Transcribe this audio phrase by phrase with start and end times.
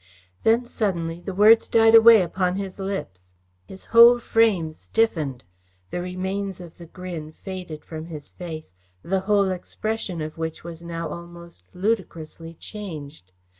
[0.41, 3.33] Then suddenly the words died away upon his lips.
[3.67, 5.43] His whole frame stiffened.
[5.91, 10.81] The remains of the grin faded from his face, the whole expression of which was
[10.83, 13.31] now almost ludicrously changed.